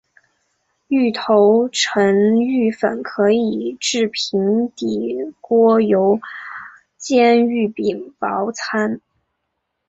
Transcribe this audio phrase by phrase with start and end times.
[0.87, 6.19] 芋头成芋粉可以制平底锅油
[6.97, 8.99] 煎芋饼薄餐。